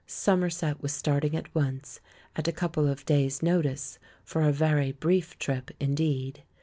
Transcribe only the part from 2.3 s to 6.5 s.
at a couple of days' notice, for a very brief trip indeed.